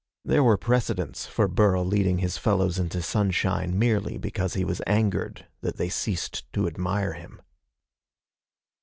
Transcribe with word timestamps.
There 0.25 0.43
were 0.43 0.57
precedents 0.57 1.27
for 1.27 1.47
Burl 1.47 1.85
leading 1.85 2.17
his 2.17 2.35
fellows 2.35 2.79
into 2.79 3.03
sunshine 3.03 3.77
merely 3.77 4.17
because 4.17 4.55
he 4.55 4.65
was 4.65 4.81
angered 4.87 5.45
that 5.61 5.77
they 5.77 5.89
ceased 5.89 6.51
to 6.53 6.65
admire 6.65 7.13
him. 7.13 7.39